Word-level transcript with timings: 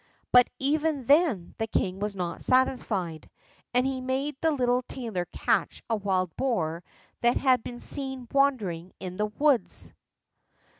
But 0.31 0.49
even 0.57 1.05
then 1.05 1.53
the 1.59 1.67
king 1.67 1.99
was 1.99 2.15
not 2.15 2.41
satisfied, 2.41 3.29
and 3.71 3.85
he 3.85 4.01
made 4.01 4.35
the 4.41 4.49
little 4.49 4.81
tailor 4.81 5.25
catch 5.25 5.83
a 5.91 5.95
wild 5.95 6.35
boar 6.35 6.83
that 7.19 7.37
had 7.37 7.63
been 7.63 7.79
seen 7.79 8.27
wandering 8.33 8.93
in 8.99 9.17
the 9.17 9.27
woods. 9.27 9.93